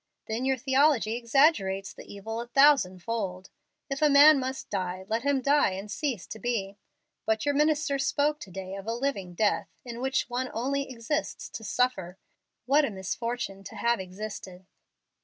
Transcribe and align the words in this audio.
Then 0.25 0.45
your 0.45 0.57
theology 0.57 1.15
exaggerates 1.15 1.93
the 1.93 2.11
evil 2.11 2.41
a 2.41 2.47
thousand 2.47 3.03
fold. 3.03 3.51
If 3.87 4.01
a 4.01 4.09
man 4.09 4.39
must 4.39 4.71
die, 4.71 5.05
let 5.07 5.21
him 5.21 5.41
die 5.43 5.73
and 5.73 5.91
cease 5.91 6.25
to 6.29 6.39
be. 6.39 6.75
But 7.27 7.45
your 7.45 7.53
minister 7.53 7.99
spoke 7.99 8.39
to 8.39 8.49
day 8.49 8.73
of 8.73 8.87
a 8.87 8.95
living 8.95 9.35
death, 9.35 9.69
in 9.85 10.01
which 10.01 10.27
one 10.27 10.49
only 10.55 10.89
exists 10.89 11.49
to 11.49 11.63
suffer. 11.63 12.17
What 12.65 12.83
a 12.83 12.89
misfortune 12.89 13.63
to 13.65 13.75
have 13.75 13.99
existed!" 13.99 14.65